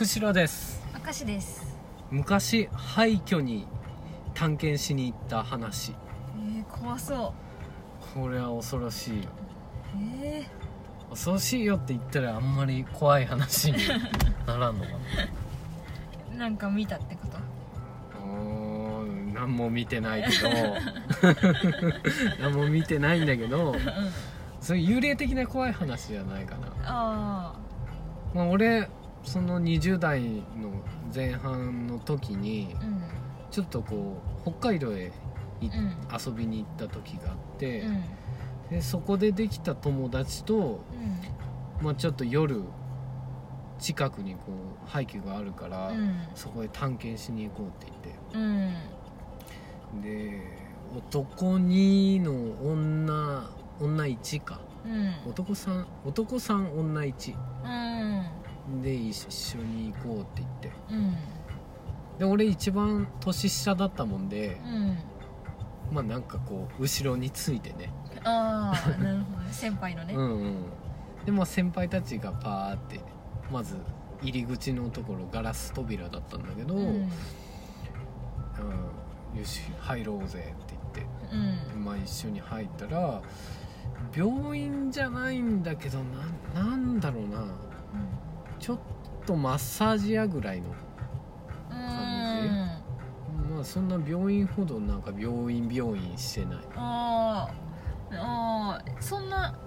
[0.00, 0.82] 釧路です。
[1.04, 1.76] 明石です。
[2.10, 3.66] 昔廃墟に
[4.32, 5.92] 探検しに行った話。
[6.38, 7.34] えー、怖そ
[8.14, 9.24] これは恐ろしいよ。
[9.94, 10.46] うえ。
[11.10, 13.78] 恐ろしいよって言ったらあんまり怖い話に
[14.46, 17.36] ならんのかー、 なんか見たってこと？
[19.34, 20.48] 何も見てないけど。
[22.40, 23.74] 何も見てないんだけど。
[24.62, 27.54] そういう幽霊的な怖い話じゃないかな、あ
[28.32, 28.88] まあ、俺
[29.22, 30.72] その20代の
[31.14, 33.02] 前半の時にあうん。
[33.50, 35.12] ちょっとこう北海道へ
[35.60, 35.96] いうん。
[36.26, 38.04] 遊びに行った時があって、うん。
[38.70, 40.80] でそこでできた友達と、
[41.82, 42.62] まあ、ちょっと夜
[43.78, 44.40] 近くにこ
[44.86, 46.14] う廃墟があるから、うん。
[46.34, 47.86] そこへ探検しに行こうって
[48.34, 48.68] うん
[50.02, 50.08] 言って。
[50.08, 50.60] で
[50.96, 52.32] 男2の
[52.62, 54.60] 女女1か。
[54.84, 55.30] うん。
[55.30, 58.39] 男3男3女1うん
[58.82, 60.72] で一緒に行こうって言って。
[60.90, 61.16] うん。
[62.18, 64.98] で俺一番年下だったもんでうん。
[65.92, 67.92] まあなんかこう後ろについてね。
[68.24, 69.52] ああなるほどね。
[69.52, 70.14] 先輩のね。
[70.14, 70.56] うんうん。
[71.24, 73.00] でまあ先輩たちがパーって
[73.50, 73.76] まず
[74.22, 76.86] 入り口のところガラス扉だったんだけど、うん。
[76.86, 77.08] うん
[79.38, 81.34] よし入ろうぜって言って。
[81.74, 81.84] うん。
[81.84, 83.22] まあ一緒に入ったら
[84.14, 85.98] 病院じゃないんだけど
[86.54, 87.44] ななんだろうな
[88.60, 88.78] ちょっ
[89.26, 91.76] とマッサージ屋ぐらいのうん。
[93.56, 99.58] まあそんな病院ほどなんか病院病院してない、あーあーそんな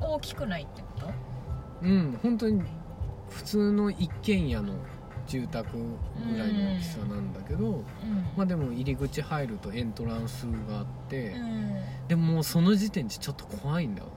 [0.00, 0.88] う大きくないってこ
[1.82, 1.86] と？
[1.86, 2.62] ん、うん、本当に
[3.28, 4.74] 普通の一軒家の
[5.26, 7.82] 住宅ぐらいの大きさなんだけど、うん。
[8.36, 11.76] まあでも入り口入るとエントランスがあって、うん。
[12.08, 14.08] でももうその時点でちょっと怖いんだよ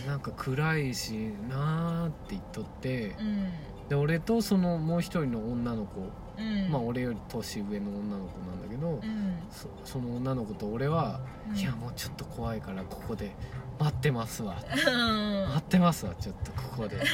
[0.00, 1.12] なんか暗いし
[1.48, 3.16] なーって言っとって。
[3.20, 3.46] うん。
[3.88, 6.00] で俺とそのもう一人の女の子、
[6.38, 6.70] うん。
[6.70, 9.38] まあ俺より年上の女の子なんだけど、うん。
[9.50, 11.20] そその女の子と俺は、
[11.50, 11.56] うん。
[11.56, 13.32] いやもうちょっと怖いからここで
[13.78, 14.56] 待ってますわ。
[14.70, 15.48] うん。
[15.48, 16.98] 待ってますわちょっとここで。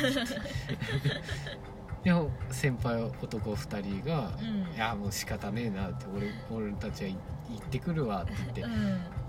[2.05, 4.75] でも先輩男2人が「うん。
[4.75, 7.11] いやもう仕方ねえな」って俺俺たちは
[7.51, 8.71] 行ってくるわって言ってうん。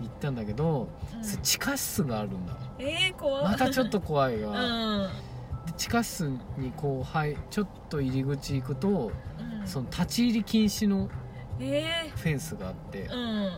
[0.02, 0.88] 行ったんだけど、
[1.44, 2.56] 地下室があるんだ。
[2.80, 4.52] えー、怖またちょっと怖いうん。
[4.52, 5.10] わ、
[5.66, 9.12] で地下室にこうはいちょっと入り口行くと
[9.60, 9.68] うん。
[9.68, 11.10] その立ち入り禁止の
[11.60, 13.10] えフェンスがあって、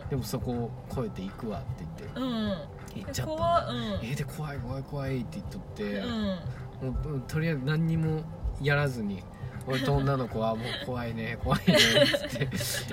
[0.10, 2.48] でもそこを越えていくわって言ってうん。
[2.50, 3.70] 行っちゃった。
[4.04, 6.94] えで怖い怖い怖いって言っとって、うん。
[6.94, 8.24] もううんとりあえず何にも
[8.62, 9.24] やらずに
[9.68, 12.50] 俺と女の子はもう怖いね怖いねって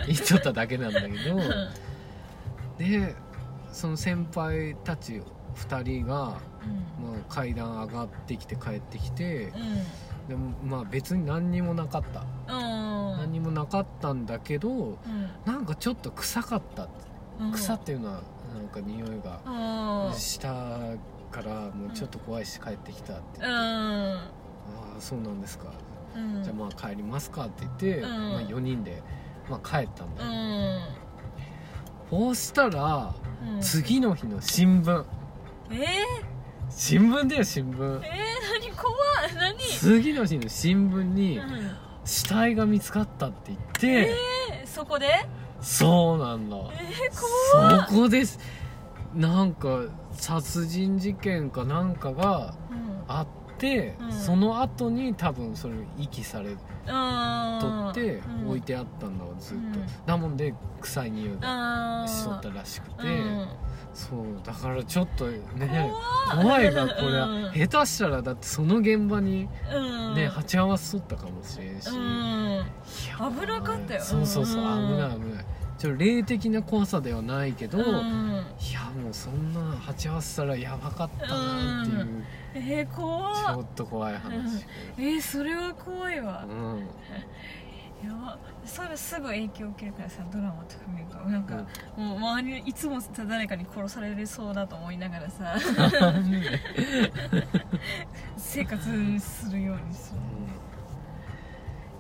[0.07, 1.15] 言っとっただけなんだけど
[2.79, 3.15] で
[3.73, 5.23] その先輩たち
[5.57, 6.39] 2人が、まあ、
[7.29, 9.53] 階段上がってきて帰ってきて
[10.29, 12.25] でもまあ別に何にもなかった。
[12.47, 14.97] 何にもなかったんだけどうん。
[15.47, 16.89] なんかちょっと臭かった。
[17.41, 17.53] うん。
[17.53, 18.23] 臭っていうのは
[18.55, 19.41] なんか匂いが
[20.11, 20.19] うん。
[20.19, 20.49] した
[21.31, 23.23] からもうちょっと怖いし帰ってきたって。
[23.41, 23.53] 言って、うん。
[23.53, 24.31] あ
[24.99, 25.73] あそうなんですか
[26.17, 26.43] うん。
[26.43, 28.33] じゃあまあ帰りますかって言って、うん。
[28.33, 29.03] まあ、4人で、
[29.49, 30.83] まあ、帰ったんだうよ、ん。
[32.11, 33.15] そうしたら
[33.55, 33.61] うん。
[33.61, 35.05] 次の日の新聞。
[35.71, 35.77] えー、
[36.71, 37.77] 新聞だよ新聞。
[37.77, 38.03] えー、
[38.61, 38.75] 何？
[38.77, 38.93] 怖
[39.31, 39.35] い。
[39.35, 39.59] 何？
[39.59, 41.77] 次の日の新聞にうん。
[42.05, 45.27] 死体が見つかったって言って、えー、そこで？
[45.61, 46.57] そうなんだ。
[46.57, 46.63] えー、
[47.61, 48.39] 怖そこです。
[49.15, 49.83] なんか
[50.13, 53.05] 殺人事件かなんかがうん。
[53.09, 54.13] あって、うん。
[54.13, 58.49] その後に多分それ遺棄されあとってうん。
[58.49, 59.87] 置いてあったんだわずっと、うん。
[60.07, 63.49] なもんで臭い匂いがしとったらしくて、うん。
[63.93, 65.91] そうだからちょっとね
[66.31, 67.53] 怖怖いがこれは、うん。
[67.53, 69.81] 下手したらだってその現場にう
[70.13, 70.15] ん。
[70.15, 74.01] ね、鉢合わせとったかもしれんし、危なかったよ。
[74.01, 74.97] そうそうそう、うん。
[74.97, 75.45] 危ない危ない
[75.79, 78.03] ちょっと霊的な怖さではないけど、ういやん
[79.01, 82.25] もうそんな鉢合わせたらやばかったなっていう、うん。
[82.55, 84.67] えー、怖ちょっっと怖い話、
[84.99, 86.45] えー、それは怖いわ。
[86.49, 86.89] うん。
[88.09, 88.37] やば。
[88.65, 91.17] それすぐ影響受けるからさドラマとか見ると。
[91.29, 91.65] なんか、
[91.97, 95.55] もう周りいつもさ誰かに殺されそうだと思いながらさ。
[98.37, 100.19] 生活するようにする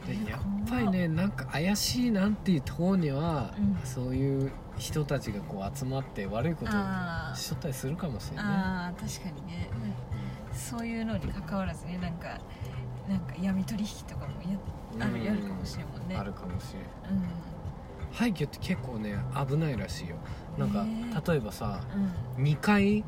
[0.09, 3.77] でやっぱりねなんか怪しいなっていうところには、うん。
[3.85, 8.53] そういう人たちがこう集まって悪いことあをしとったりするかもしれないね。
[8.53, 9.71] あー確かにね、
[10.53, 12.39] そういうのに関わらずねなんか
[13.09, 14.59] なんか闇取引とかもや
[14.95, 15.03] うん。
[15.03, 16.17] あるやるかもしれんもんね。
[16.17, 17.17] あるかもしれん。
[17.17, 17.29] うん。
[18.13, 19.17] 廃墟って結構ね
[19.49, 20.17] 危ないらしいよ。
[20.57, 20.87] なんか
[21.33, 21.81] 例えばさ
[22.37, 22.45] うん。
[22.45, 23.05] 2階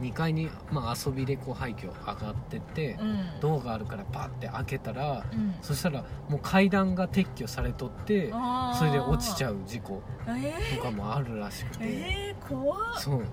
[0.00, 3.40] 2階に、まあ、遊びでこう廃墟上がってて、うん。
[3.40, 5.54] ドアがあるからパッて開けたらうん。
[5.60, 8.32] そしたらもう階段が撤去されとって
[8.78, 13.00] それで落ちちゃう事故えとかもあるらしくー、て、えー、怖っ。
[13.00, 13.24] そう。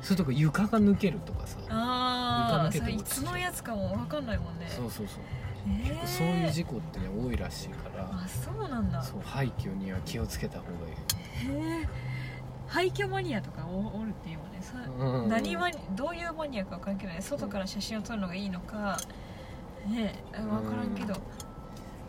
[0.00, 1.58] それとか床が抜けるとかさ。
[1.68, 4.66] ああ床抜けてそれいつのやつかも分かんないもんね。
[4.68, 5.20] そうそうそう、
[5.68, 8.08] えー、そういう事故ってね多いらしいから。
[8.12, 9.02] あそうなんだ。
[9.02, 10.94] そう廃墟には気をつけた方がいい。
[10.94, 12.05] へえ
[12.66, 14.58] 廃墟マニアとかおおるっていうもんね。
[14.60, 15.28] さ、うん。
[15.28, 17.20] 何マニどういうマニアか分からんけどね。
[17.20, 18.98] 外から写真を撮るのがいいのか
[19.86, 21.14] ねえ分からんけど、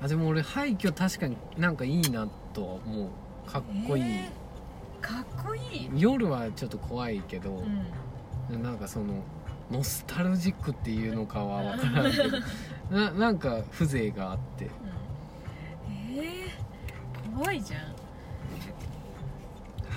[0.01, 3.09] あでも俺廃墟確かになんかいいなとは思う。
[3.50, 4.48] かっこいい、えー
[5.00, 7.63] かっこいい、夜はちょっと怖いけど
[8.50, 9.24] う、ん、なんかその
[9.71, 12.38] ノスタルジックっていうのかは分からんけど。
[12.89, 14.65] ななんか風情があって。
[14.65, 14.71] うん。
[16.18, 17.96] えー、怖いじゃん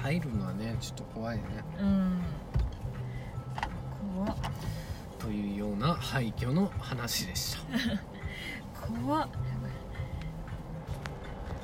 [0.02, 1.42] 入るのはねちょっと怖いね。
[1.78, 2.22] うん。
[4.16, 4.36] 怖っ。
[5.18, 7.60] というような廃墟の話でした。
[8.86, 9.28] 怖っ